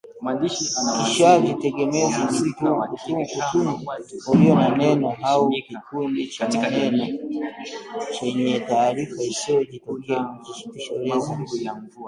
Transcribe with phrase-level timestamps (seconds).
[0.97, 2.83] Kishazi tegemezi ni utungo
[4.31, 7.05] ulio na neno au kikundi cha maneno
[8.15, 11.33] chenye taarifa isiyojitosheleza